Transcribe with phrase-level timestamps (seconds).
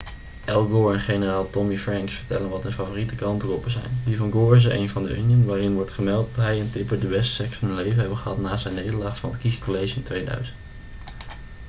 [0.45, 4.55] al gore en generaal tommy franks vertellen wat hun favoriete krantenkoppen zijn die van gore
[4.55, 7.33] is er een van the onion waarin wordt gemeld dat hij en tipper de beste
[7.33, 10.53] seks van hun leven hebben gehad na zijn nederlaag van het kiescollege in 2000